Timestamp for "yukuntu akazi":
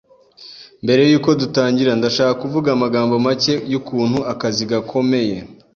3.71-4.63